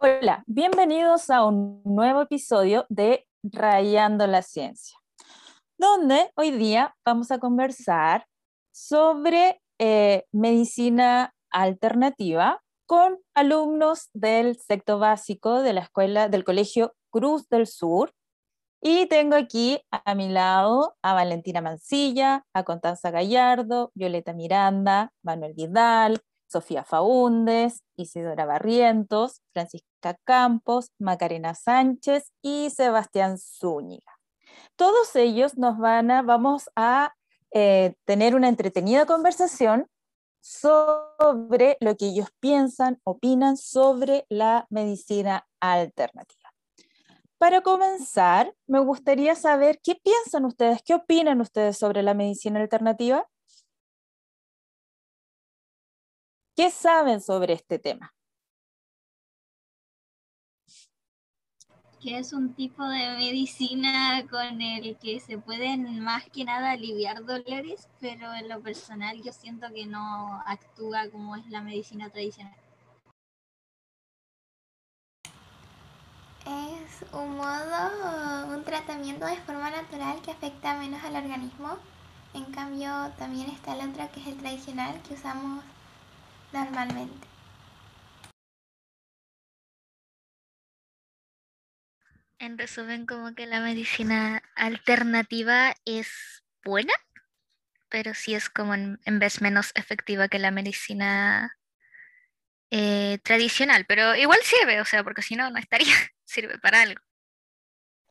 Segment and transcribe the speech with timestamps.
[0.00, 4.96] Hola, bienvenidos a un nuevo episodio de Rayando la Ciencia,
[5.76, 8.24] donde hoy día vamos a conversar
[8.70, 17.48] sobre eh, medicina alternativa con alumnos del sexto básico de la escuela del Colegio Cruz
[17.48, 18.12] del Sur.
[18.80, 25.54] Y tengo aquí a mi lado a Valentina Mancilla, a Constanza Gallardo, Violeta Miranda, Manuel
[25.54, 34.18] Vidal, Sofía Faúndes, Isidora Barrientos, Francisca Campos, Macarena Sánchez y Sebastián Zúñiga.
[34.76, 37.14] Todos ellos nos van a, vamos a
[37.52, 39.86] eh, tener una entretenida conversación
[40.40, 46.48] sobre lo que ellos piensan, opinan sobre la medicina alternativa.
[47.38, 53.28] Para comenzar, me gustaría saber qué piensan ustedes, qué opinan ustedes sobre la medicina alternativa.
[56.58, 58.12] ¿Qué saben sobre este tema?
[62.02, 67.24] Que es un tipo de medicina con el que se pueden más que nada aliviar
[67.24, 72.56] dolores, pero en lo personal yo siento que no actúa como es la medicina tradicional.
[76.44, 81.78] Es un modo, un tratamiento de forma natural que afecta menos al organismo.
[82.34, 85.62] En cambio, también está el otro que es el tradicional que usamos
[86.52, 87.26] normalmente.
[92.38, 96.92] En resumen, como que la medicina alternativa es buena,
[97.88, 101.58] pero sí es como en, vez menos efectiva que la medicina
[102.70, 107.02] eh, tradicional, pero igual sirve, o sea, porque si no, no estaría, sirve para algo.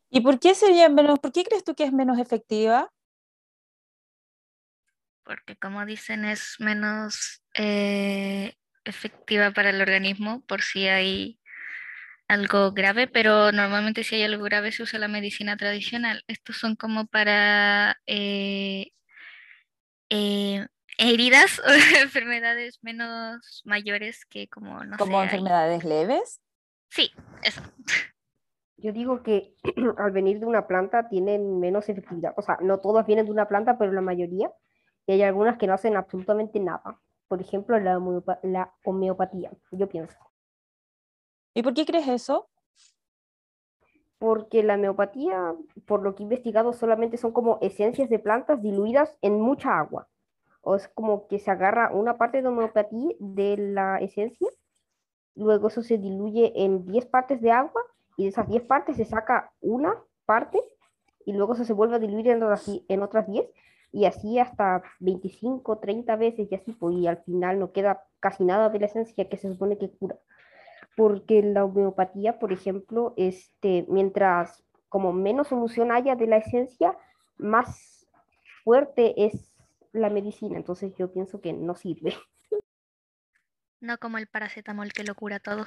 [0.09, 2.89] ¿Y por qué sería menos, por qué crees tú que es menos efectiva?
[5.27, 8.53] porque como dicen es menos eh,
[8.85, 11.39] efectiva para el organismo por si hay
[12.27, 16.23] algo grave, pero normalmente si hay algo grave se usa la medicina tradicional.
[16.27, 18.91] Estos son como para eh,
[20.09, 21.63] eh, heridas o
[22.01, 26.41] enfermedades menos mayores que como no ¿Como enfermedades leves?
[26.89, 27.11] Sí,
[27.43, 27.61] eso.
[28.77, 29.55] Yo digo que
[29.97, 32.33] al venir de una planta tienen menos efectividad.
[32.37, 34.51] O sea, no todas vienen de una planta, pero la mayoría
[35.07, 36.99] y hay algunas que no hacen absolutamente nada.
[37.27, 37.99] Por ejemplo, la,
[38.43, 40.17] la homeopatía, yo pienso.
[41.53, 42.49] ¿Y por qué crees eso?
[44.17, 45.55] Porque la homeopatía,
[45.85, 50.07] por lo que he investigado, solamente son como esencias de plantas diluidas en mucha agua.
[50.61, 54.47] O es como que se agarra una parte de homeopatía de la esencia,
[55.37, 57.81] luego eso se diluye en 10 partes de agua
[58.17, 59.95] y de esas 10 partes se saca una
[60.25, 60.59] parte
[61.25, 63.47] y luego eso se vuelve a diluir en otras, en otras 10
[63.91, 68.43] y así hasta 25, 30 veces y así, pues, y al final no queda casi
[68.43, 70.17] nada de la esencia que se supone que cura.
[70.95, 76.97] Porque la homeopatía, por ejemplo, este, mientras como menos solución haya de la esencia,
[77.37, 78.07] más
[78.63, 79.51] fuerte es
[79.91, 80.57] la medicina.
[80.57, 82.13] Entonces yo pienso que no sirve.
[83.79, 85.65] No como el paracetamol que lo cura todo.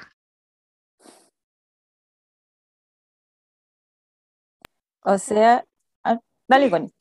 [5.03, 5.65] O sea,
[6.05, 6.93] ah, dale con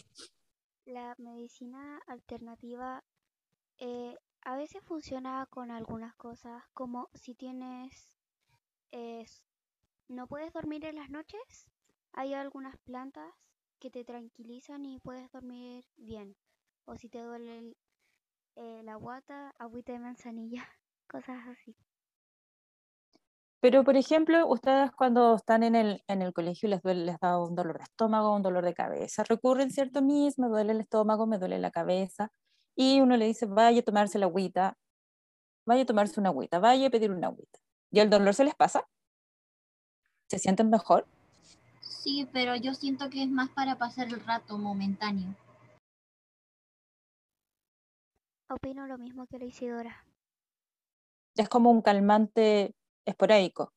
[0.89, 3.03] la medicina alternativa
[3.77, 8.17] eh, a veces funciona con algunas cosas, como si tienes,
[10.09, 11.69] no puedes dormir en las noches,
[12.11, 13.31] hay algunas plantas
[13.79, 16.35] que te tranquilizan y puedes dormir bien.
[16.85, 17.75] O si te duele
[18.55, 20.67] eh, la guata, agüita de manzanilla,
[21.07, 21.75] cosas así.
[23.61, 27.37] Pero, por ejemplo, ustedes cuando están en el, en el colegio les, duele, les da
[27.37, 30.01] un dolor de estómago, un dolor de cabeza, recurren, ¿cierto?
[30.01, 32.31] Mis, me duele el estómago, me duele la cabeza,
[32.75, 34.77] y uno le dice, vaya a tomarse la agüita,
[35.65, 37.59] vaya a tomarse una agüita, vaya a pedir una agüita.
[37.91, 38.87] ¿Y el dolor se les pasa?
[40.29, 41.05] ¿Se sienten mejor?
[41.81, 45.35] Sí, pero yo siento que es más para pasar el rato momentáneo.
[48.49, 50.05] Opino lo mismo que la Isidora.
[51.35, 52.73] Es como un calmante
[53.09, 53.73] esporádico.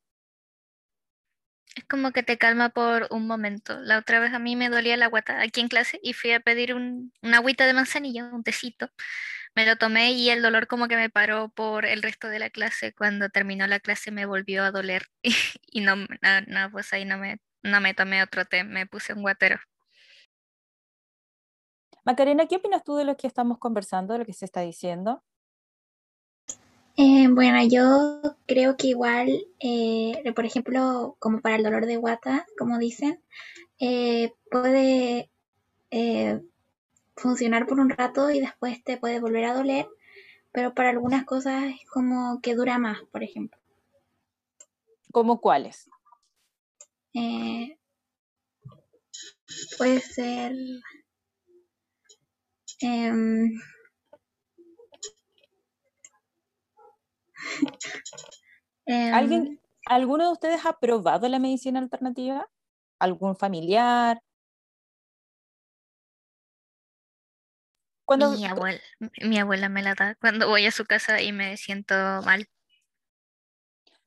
[1.75, 3.79] Es como que te calma por un momento.
[3.81, 6.40] La otra vez a mí me dolía la guata aquí en clase y fui a
[6.40, 8.88] pedir un, una agüita de manzanilla, un tecito.
[9.55, 12.50] Me lo tomé y el dolor como que me paró por el resto de la
[12.50, 12.94] clase.
[12.94, 15.06] Cuando terminó la clase me volvió a doler
[15.67, 19.23] y, no, no, pues ahí no me, no me tomé otro té, me puse un
[19.23, 19.58] guatero.
[22.05, 25.23] Macarena, ¿qué opinas tú de lo que estamos conversando, de lo que se está diciendo?
[26.97, 32.47] Eh, bueno, yo creo que igual, eh, por ejemplo, como para el dolor de guata,
[32.59, 33.21] como dicen,
[33.81, 35.31] eh, puede
[37.17, 39.87] funcionar por un rato y después te puede volver a doler,
[40.53, 43.59] pero para algunas cosas es como que dura más, por ejemplo.
[45.12, 45.88] ¿Cómo cuáles?
[47.15, 47.77] Eh,
[49.79, 50.53] puede ser.
[52.81, 53.53] em,
[58.87, 62.49] ¿Alguien, ¿Alguno de ustedes ha probado la medicina alternativa?
[62.99, 64.20] ¿Algún familiar?
[68.05, 68.81] Cuando, Mi abuela,
[69.23, 71.94] mi abuela me la da cuando voy a su casa y me siento
[72.25, 72.46] mal.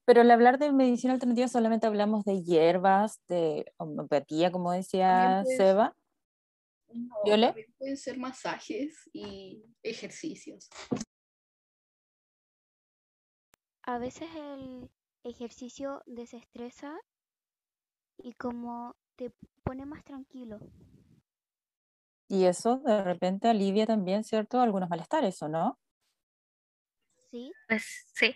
[0.06, 5.58] pero al hablar de medicina alternativa solamente hablamos de hierbas, de homeopatía, como decía puede
[5.58, 5.96] Seba.
[6.94, 7.48] No, ¿Viole?
[7.48, 10.70] también pueden ser masajes y ejercicios.
[13.88, 14.90] A veces el
[15.24, 16.98] ejercicio desestresa
[18.18, 19.32] y como te
[19.64, 20.60] pone más tranquilo.
[22.28, 24.60] Y eso de repente alivia también, ¿cierto?
[24.60, 25.80] Algunos malestares, ¿o no?
[27.30, 27.54] ¿Sí?
[27.68, 28.36] Pues sí.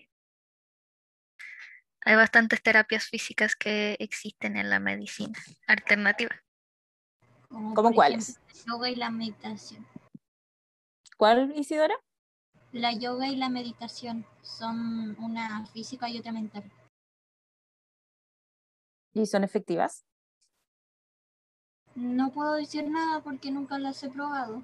[2.01, 6.35] Hay bastantes terapias físicas que existen en la medicina alternativa.
[7.49, 8.39] ¿Cómo cuáles?
[8.49, 9.85] el yoga y la meditación.
[11.17, 11.95] ¿Cuál, Isidora?
[12.71, 16.63] La yoga y la meditación son una física y otra mental.
[19.13, 20.05] ¿Y son efectivas?
[21.95, 24.61] No puedo decir nada porque nunca las he probado.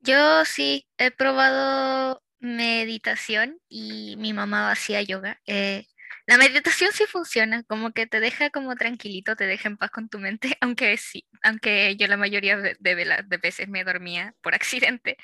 [0.00, 5.40] Yo sí he probado meditación y mi mamá hacía yoga.
[5.46, 5.86] Eh,
[6.26, 10.08] la meditación sí funciona, como que te deja como tranquilito, te deja en paz con
[10.08, 14.34] tu mente, aunque sí, aunque yo la mayoría de, de vela- de veces me dormía
[14.42, 15.16] por accidente,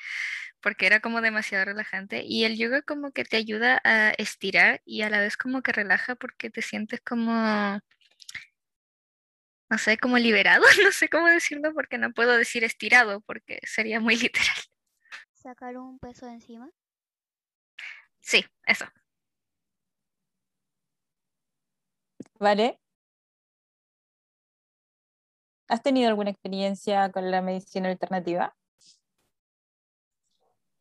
[0.65, 2.23] porque era como demasiado relajante.
[2.25, 5.71] Y el yoga como que te ayuda a estirar y a la vez como que
[5.71, 7.31] relaja porque te sientes como,
[9.69, 13.99] no sé, como liberado, no sé cómo decirlo porque no puedo decir estirado porque sería
[13.99, 14.55] muy literal.
[15.33, 16.71] Sacar un peso de encima.
[18.19, 18.85] Sí, eso.
[22.39, 22.79] ¿Vale?
[25.67, 28.55] ¿Has tenido alguna experiencia con la medicina alternativa?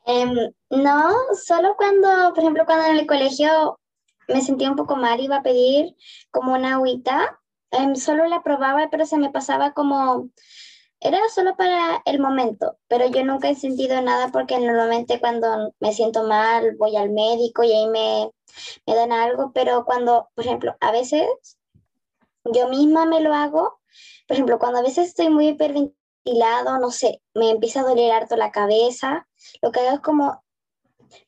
[0.07, 1.15] Em, no,
[1.47, 3.79] solo cuando, por ejemplo, cuando en el colegio
[4.29, 5.97] me sentía un poco mal, iba a pedir
[6.31, 7.41] como una agüita,
[7.71, 10.31] em, solo la probaba, pero se me pasaba como,
[11.01, 15.93] era solo para el momento, pero yo nunca he sentido nada porque normalmente cuando me
[15.93, 18.31] siento mal voy al médico y ahí me,
[18.87, 21.27] me dan algo, pero cuando, por ejemplo, a veces
[22.45, 23.81] yo misma me lo hago,
[24.27, 28.37] por ejemplo, cuando a veces estoy muy hiperventilado, no sé, me empieza a doler harto
[28.37, 29.27] la cabeza,
[29.63, 30.45] lo que hago es como,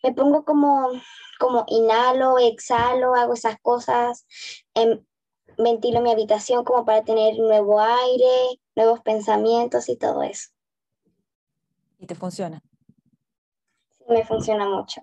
[0.03, 0.91] me pongo como,
[1.39, 4.27] como inhalo, exhalo, hago esas cosas,
[4.75, 5.05] em,
[5.59, 10.51] ventilo mi habitación como para tener nuevo aire, nuevos pensamientos y todo eso.
[11.99, 12.63] ¿Y te funciona?
[14.09, 15.01] me funciona mucho.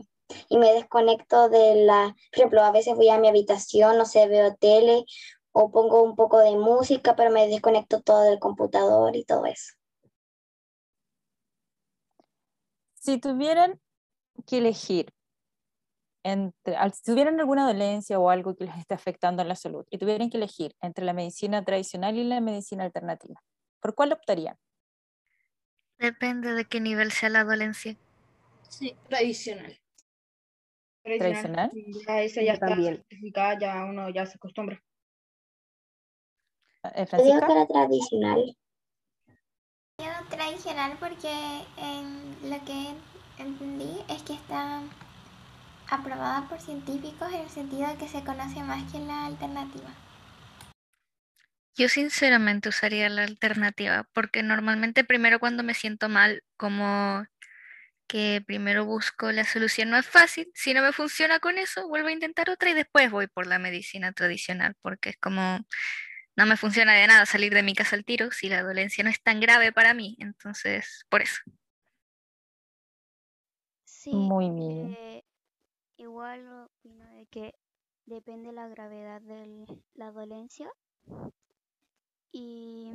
[0.49, 4.27] Y me desconecto de la, por ejemplo, a veces voy a mi habitación, no sé,
[4.27, 5.05] veo tele
[5.51, 9.73] o pongo un poco de música, pero me desconecto todo del computador y todo eso.
[13.03, 13.81] Si tuvieran
[14.47, 15.13] que elegir
[16.23, 19.97] entre, si tuvieran alguna dolencia o algo que les esté afectando en la salud y
[19.97, 23.43] tuvieran que elegir entre la medicina tradicional y la medicina alternativa,
[23.81, 24.55] ¿por cuál optarían?
[25.97, 27.97] Depende de qué nivel sea la dolencia.
[28.69, 29.77] Sí, Tradicional.
[31.03, 31.71] ¿Tradicional?
[32.07, 32.95] Ya esa Yo ya está también.
[32.95, 34.81] certificada, ya uno ya se acostumbra.
[36.83, 38.57] Eh, Yo digo Francisca, que la tradicional.
[40.29, 42.95] Tradicional porque em, lo que
[43.37, 44.81] entendí es que está
[45.89, 49.89] aprobada por científicos en el sentido de que se conoce más que la alternativa.
[51.75, 57.25] Yo sinceramente usaría la alternativa porque normalmente primero cuando me siento mal, como
[58.07, 62.09] que primero busco la solución no es fácil, si no me funciona con eso, vuelvo
[62.09, 65.65] a intentar otra y después voy por la medicina tradicional porque es como
[66.35, 69.09] no me funciona de nada salir de mi casa al tiro si la dolencia no
[69.09, 71.41] es tan grave para mí, entonces por eso.
[73.85, 74.97] Sí, Muy bien.
[74.99, 75.23] eh,
[75.97, 77.55] igual opino de que
[78.05, 80.69] depende la gravedad de la dolencia.
[82.31, 82.91] Y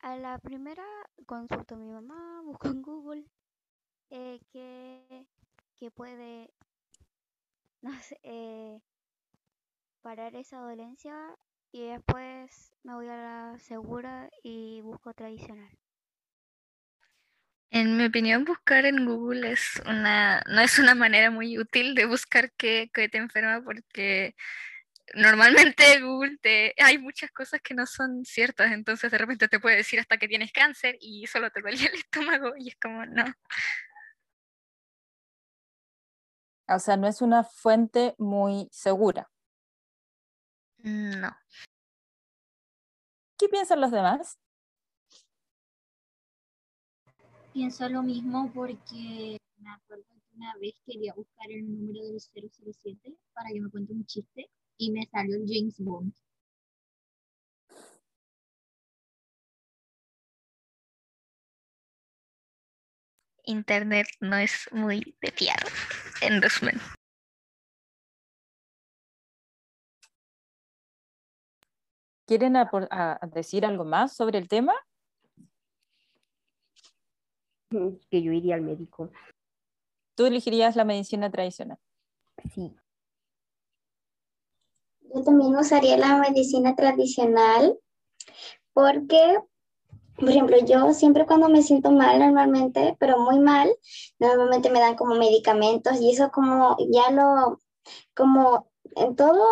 [0.00, 0.84] a la primera
[1.26, 3.24] consulto a mi mamá, busco en Google
[4.10, 5.26] eh, qué,
[5.78, 6.52] qué puede,
[7.82, 8.80] no sé, eh,
[10.02, 11.14] parar esa dolencia
[11.70, 15.70] y después me voy a la segura y busco tradicional.
[17.70, 22.04] En mi opinión, buscar en Google es una, no es una manera muy útil de
[22.04, 24.34] buscar qué, qué te enferma porque
[25.14, 29.76] normalmente Google te, hay muchas cosas que no son ciertas, entonces de repente te puede
[29.76, 33.24] decir hasta que tienes cáncer y solo te duele el estómago y es como, no.
[36.68, 39.31] o sea, no es una fuente muy segura.
[40.82, 41.30] No.
[43.38, 44.38] ¿Qué piensan los demás?
[47.52, 53.16] Pienso lo mismo porque me acuerdo que una vez quería buscar el número del 007
[53.32, 56.14] para que me cuente un chiste y me salió el James Bond.
[63.44, 65.58] Internet no es muy de fiar,
[66.20, 66.80] en resumen.
[72.32, 74.72] ¿Quieren apor- a- a decir algo más sobre el tema?
[77.68, 79.10] Mm, Que yo iría al médico.
[80.16, 81.76] Tú elegirías la medicina tradicional.
[82.54, 82.74] Sí.
[85.14, 87.78] Yo también usaría la medicina tradicional
[88.72, 89.38] porque,
[90.16, 93.76] por ejemplo, yo siempre cuando me siento mal normalmente, pero muy mal,
[94.18, 97.60] normalmente me dan como medicamentos y eso como ya lo,
[98.14, 99.42] como en todo,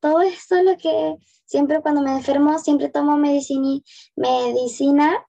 [0.00, 3.80] todo esto lo que siempre cuando me enfermo, siempre tomo medicina,
[4.16, 5.24] medicina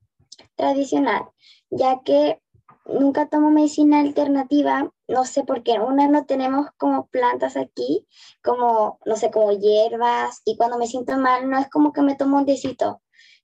[0.56, 1.24] tradicional,
[1.70, 2.42] ya que
[2.86, 8.08] nunca tomo medicina alternativa, no sé por qué, una no tenemos como plantas aquí,
[8.44, 12.16] como, no sé, como hierbas, y cuando me siento mal no es como que me
[12.16, 13.02] tomo un tecito,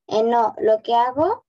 [0.08, 1.46] eh, no, lo que hago,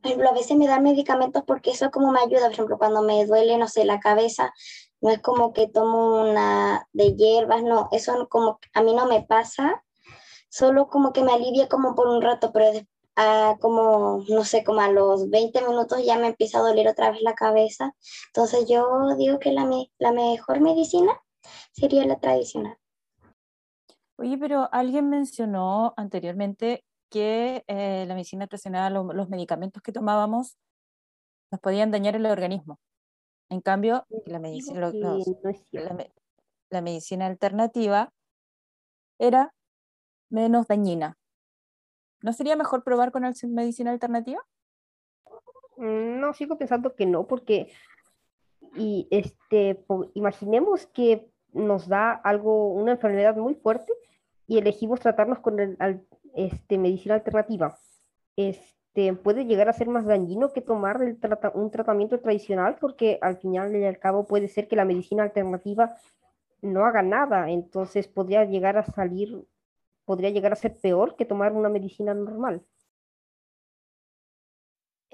[0.00, 3.02] por ejemplo, a veces me dan medicamentos porque eso como me ayuda, por ejemplo, cuando
[3.02, 4.52] me duele, no sé, la cabeza,
[5.00, 9.22] no es como que tomo una de hierbas, no, eso como a mí no me
[9.22, 9.84] pasa,
[10.50, 12.66] solo como que me alivia como por un rato, pero
[13.16, 17.10] a como, no sé, como a los 20 minutos ya me empieza a doler otra
[17.10, 17.94] vez la cabeza.
[18.28, 18.86] Entonces yo
[19.18, 21.20] digo que la, la mejor medicina
[21.72, 22.78] sería la tradicional.
[24.16, 30.58] Oye, pero alguien mencionó anteriormente que eh, la medicina tradicional, lo- los medicamentos que tomábamos,
[31.52, 32.78] nos podían dañar el organismo.
[33.50, 35.26] En cambio, la medicina, lo- los-
[35.72, 36.06] la,
[36.70, 36.80] la
[37.26, 38.12] alternativa
[39.18, 39.52] era
[40.30, 41.18] menos dañina.
[42.22, 44.40] ¿No sería mejor probar con al- medicina alternativa?
[45.76, 47.72] Mm, No, sigo pensando que no, porque
[48.76, 53.92] y este, imaginemos que nos da algo, una enfermedad muy fuerte
[54.46, 57.76] y elegimos tratarnos con el, al- este, medicina alternativa.
[58.36, 58.79] Este,
[59.22, 63.38] puede llegar a ser más dañino que tomar el trata- un tratamiento tradicional porque al
[63.38, 65.96] final y al cabo puede ser que la medicina alternativa
[66.62, 69.44] no haga nada, entonces podría llegar a salir,
[70.04, 72.62] podría llegar a ser peor que tomar una medicina normal.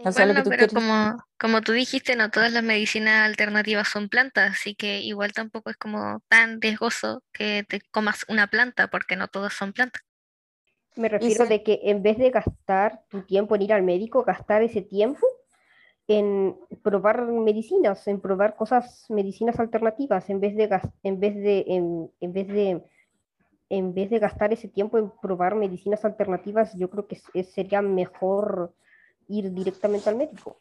[0.04, 2.62] O sea, lo que Bueno, tú pero quieres- como, como tú dijiste, no todas las
[2.62, 8.24] medicinas alternativas son plantas, así que igual tampoco es como tan riesgoso que te comas
[8.28, 10.02] una planta, porque no todas son plantas.
[10.96, 14.24] Me refiero se- de que en vez de gastar tu tiempo en ir al médico,
[14.24, 15.26] gastar ese tiempo
[16.08, 20.64] en probar medicinas, en probar cosas, medicinas alternativas, en vez de
[21.02, 22.84] en vez de, en, en vez de,
[23.68, 27.82] en vez de gastar ese tiempo en probar medicinas alternativas, yo creo que es- sería
[27.82, 28.74] mejor
[29.28, 30.60] ir directamente al médico.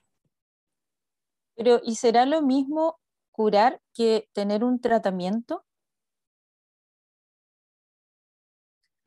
[1.55, 2.99] Pero, ¿y será lo mismo
[3.31, 5.63] curar que tener un tratamiento?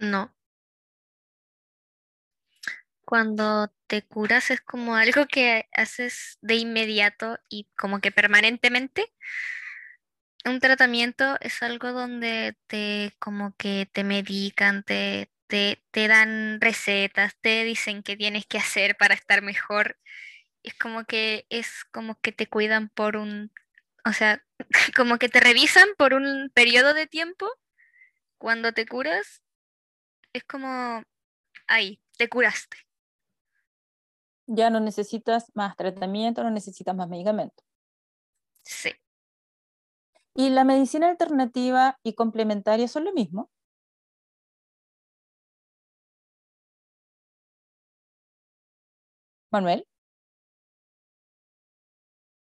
[0.01, 0.31] No.
[3.09, 9.11] Cuando te curas es como algo que haces de inmediato y como que permanentemente.
[10.45, 17.35] Un tratamiento es algo donde te como que te medican, te, te, te dan recetas,
[17.41, 19.99] te dicen qué tienes que hacer para estar mejor.
[20.63, 23.51] Es como que es como que te cuidan por un,
[24.05, 24.45] o sea,
[24.97, 27.49] como que te revisan por un periodo de tiempo.
[28.39, 29.43] Cuando te curas,
[30.35, 31.05] es como
[31.69, 32.88] ahí, te curaste.
[34.49, 37.63] Ya no necesitas más tratamiento, no necesitas más medicamento.
[38.65, 38.91] Sí.
[40.35, 43.51] ¿Y la medicina alternativa y complementaria son lo mismo?
[49.53, 49.85] Manuel,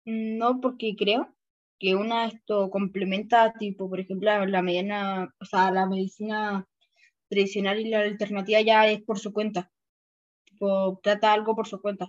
[0.06, 1.34] No, porque creo
[1.78, 6.66] que una esto complementa, tipo, por ejemplo, la, la mediana, o sea, la medicina
[7.28, 9.72] tradicional y la alternativa ya es por su cuenta.
[10.56, 12.08] Tipo, trata algo por su cuenta.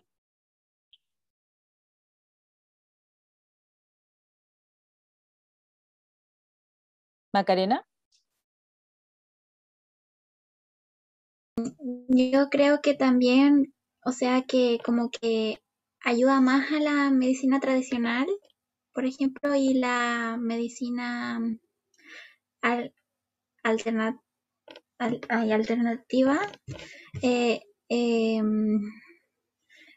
[7.33, 7.85] Macarena,
[12.09, 13.73] Yo creo que también,
[14.03, 15.59] o sea, que como que
[16.03, 18.27] ayuda más a la medicina tradicional,
[18.93, 21.39] por ejemplo, y la medicina
[22.61, 22.93] al-
[23.63, 24.21] alterna-
[24.99, 26.39] al- ay, alternativa,
[27.23, 28.79] eh, em,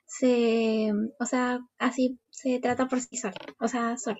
[0.06, 4.18] se, o sea, así se trata por sí sola, o sea, sola.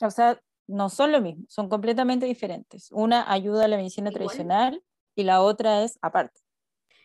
[0.00, 2.88] o sea, no son lo mismo, son completamente diferentes.
[2.92, 4.12] Una ayuda a la medicina Igual.
[4.12, 4.82] tradicional
[5.14, 6.40] y la otra es aparte.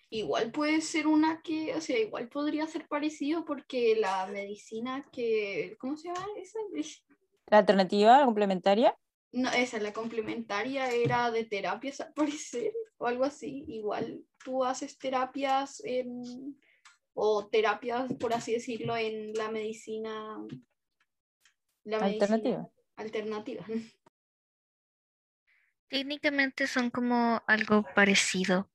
[0.09, 5.75] Igual puede ser una que, o sea, igual podría ser parecido porque la medicina que,
[5.79, 6.59] ¿cómo se llama esa?
[7.47, 8.95] La alternativa, la complementaria,
[9.31, 13.65] No, esa, la complementaria era de terapias al parecer, o algo así.
[13.67, 16.55] Igual tú haces terapias en,
[17.13, 20.37] o terapias, por así decirlo, en la medicina,
[21.83, 22.69] la medicina alternativa.
[22.95, 23.65] alternativa.
[25.89, 28.69] Técnicamente son como algo parecido.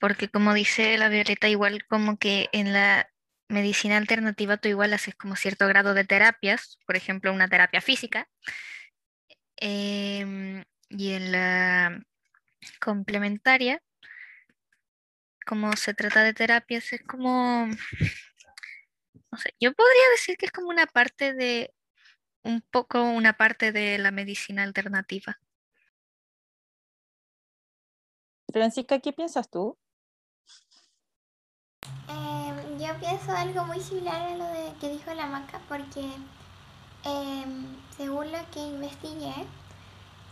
[0.00, 3.10] Porque como dice la Violeta, igual como que en la
[3.48, 8.28] medicina alternativa tú igual haces como cierto grado de terapias, por ejemplo, una terapia física.
[9.56, 12.06] em, y en la
[12.80, 13.82] complementaria,
[15.46, 20.68] como se trata de terapias, es como, no sé, yo podría decir que es como
[20.68, 21.72] una parte de,
[22.42, 25.38] un poco una parte de la medicina alternativa.
[28.52, 29.76] Francisca, ¿qué piensas tú?
[32.08, 36.08] Em, yo pienso algo muy similar a lo de que dijo la maca porque
[37.04, 39.34] em, según lo que investigué,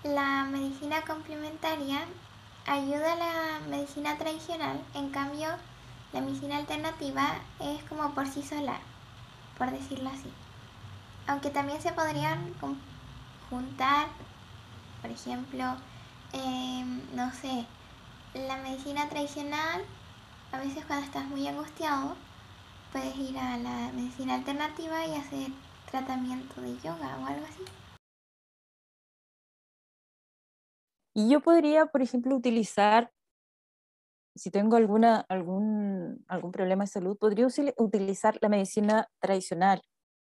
[0.04, 2.06] la medicina complementaria
[2.66, 5.48] ayuda a la medicina tradicional, en cambio
[6.12, 8.78] la medicina alternativa es como por sí sola,
[9.58, 10.30] por decirlo así.
[11.26, 12.54] Aunque también se podrían
[13.50, 14.08] juntar,
[15.02, 15.64] por ejemplo,
[16.32, 17.66] em, no sé,
[18.34, 19.82] la medicina tradicional
[20.52, 22.14] a veces cuando estás muy angustiado,
[22.92, 25.50] puedes ir a la medicina alternativa y hacer
[25.90, 27.83] tratamiento de yoga o algo así.
[31.14, 33.12] Y yo podría, por ejemplo, utilizar,
[34.34, 39.80] si tengo alguna, algún, algún problema de salud, podría utilizar la medicina tradicional,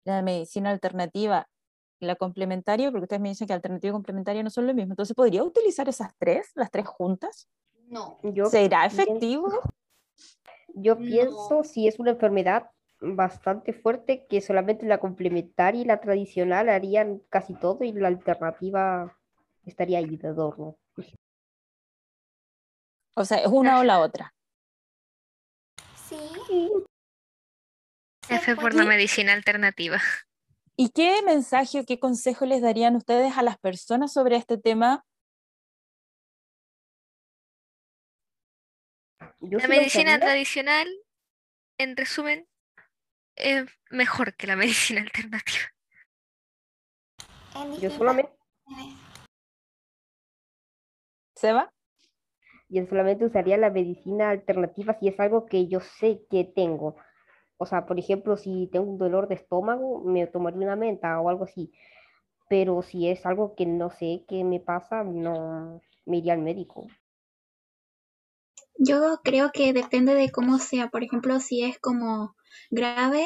[0.05, 1.49] la medicina alternativa,
[1.99, 4.93] la complementaria, porque ustedes me dicen que alternativa y complementaria no son lo mismo.
[4.93, 7.49] Entonces, ¿podría utilizar esas tres, las tres juntas?
[7.89, 9.49] No, Yo ¿Será pienso- efectivo?
[10.75, 11.07] Yo No.
[11.07, 12.69] pienso si es una enfermedad
[13.01, 19.17] bastante fuerte que solamente la complementaria y la tradicional harían casi todo y la alternativa
[19.67, 20.77] estaría ahí de adorno.
[23.15, 24.33] O sea, es una o la otra.
[26.07, 26.17] Sí,
[28.29, 29.99] F por la medicina alternativa.
[30.75, 35.03] ¿Y qué mensaje o qué consejo les darían ustedes a las personas sobre este tema?
[39.39, 40.87] Yo La medicina tradicional,
[41.79, 42.47] en resumen,
[43.35, 45.73] es mejor que la medicina alternativa.
[47.81, 48.37] yo solamente.
[51.37, 51.71] ¿Seba?
[52.69, 56.95] yo solamente usaría la medicina alternativa si es algo que yo sé que tengo.
[57.57, 61.29] O sea, por ejemplo, si tengo un dolor de estómago, me tomaría una menta o
[61.29, 61.71] algo así.
[62.49, 66.87] Pero si es algo que no sé qué me pasa, no me iría al médico.
[68.77, 70.89] Yo creo que depende de cómo sea.
[70.89, 72.35] Por ejemplo, si es como
[72.69, 73.25] grave,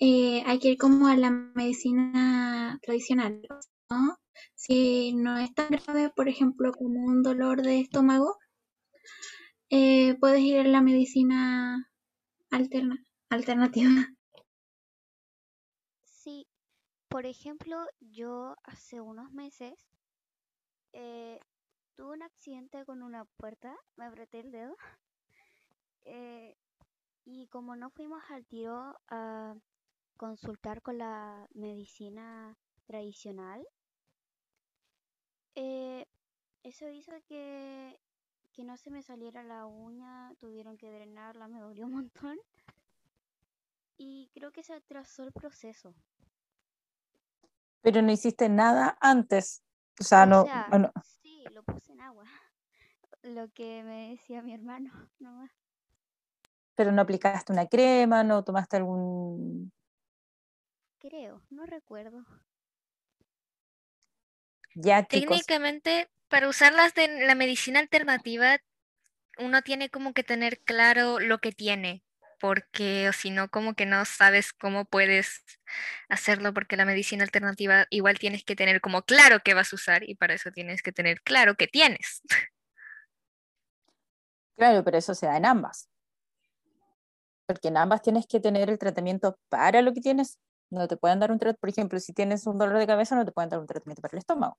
[0.00, 3.42] eh, hay que ir como a la medicina tradicional,
[3.90, 4.16] ¿no?
[4.54, 8.38] Si no es tan grave, por ejemplo, como un dolor de estómago,
[9.70, 11.88] eh, puedes ir a la medicina
[12.50, 13.90] alterna- alternativa.
[16.04, 16.48] Sí,
[17.08, 19.74] por ejemplo, yo hace unos meses
[20.92, 21.38] eh,
[21.96, 24.76] tuve un accidente con una puerta, me apreté el dedo
[26.04, 26.56] eh,
[27.24, 29.54] y como no fuimos al tiro a
[30.16, 32.56] consultar con la medicina
[32.86, 33.66] tradicional,
[35.56, 36.06] eh,
[36.64, 38.00] eso hizo que,
[38.52, 42.38] que no se me saliera la uña, tuvieron que drenarla, me dolió un montón
[43.98, 45.94] y creo que se atrasó el proceso.
[47.82, 49.62] Pero no hiciste nada antes.
[50.00, 50.68] O sea, O no, sea,
[51.22, 52.24] sí, lo puse en agua.
[53.22, 55.50] Lo que me decía mi hermano, nomás.
[56.74, 59.72] pero no aplicaste una crema, no tomaste algún...
[60.98, 62.26] Creo, no recuerdo.
[64.78, 65.38] Ya, chicos.
[65.38, 68.58] Técnicamente, para usar las de la medicina alternativa,
[69.38, 72.04] uno tiene como que tener claro lo que tiene,
[72.38, 75.42] porque o si no, como que no sabes cómo puedes
[76.10, 80.06] hacerlo, porque la medicina alternativa igual tienes que tener como claro qué vas a usar
[80.06, 82.20] y para eso tienes que tener claro qué tienes.
[84.56, 85.88] Claro, pero eso se da en ambas.
[87.46, 90.38] Porque en ambas tienes que tener el tratamiento para lo que tienes.
[90.70, 93.24] No te pueden dar un tratamiento, por ejemplo, si tienes un dolor de cabeza, no
[93.24, 94.56] te pueden dar un tratamiento para el estómago.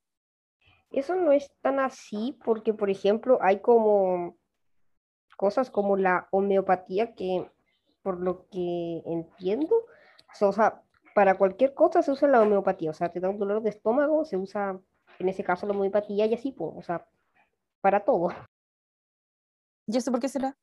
[0.89, 4.37] Eso no es tan así porque, por ejemplo, hay como
[5.35, 7.51] cosas como la homeopatía que,
[8.01, 9.75] por lo que entiendo,
[10.41, 10.81] o sea,
[11.13, 12.91] para cualquier cosa se usa la homeopatía.
[12.91, 14.79] O sea, te da un dolor de estómago, se usa
[15.19, 17.07] en ese caso la homeopatía y así, pues, o sea,
[17.81, 18.29] para todo.
[19.87, 20.55] ¿Y eso por qué será?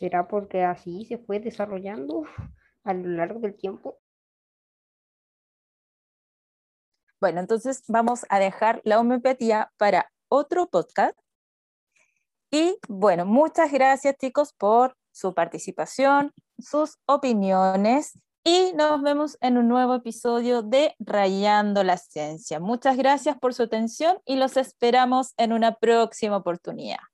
[0.00, 2.24] ¿Será porque así se fue desarrollando
[2.84, 3.98] a lo largo del tiempo?
[7.20, 11.18] Bueno, entonces vamos a dejar la homeopatía para otro podcast.
[12.50, 19.68] Y bueno, muchas gracias chicos por su participación, sus opiniones y nos vemos en un
[19.68, 22.58] nuevo episodio de Rayando la Ciencia.
[22.58, 27.09] Muchas gracias por su atención y los esperamos en una próxima oportunidad.